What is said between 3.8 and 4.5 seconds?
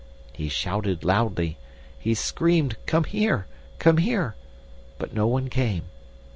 here!'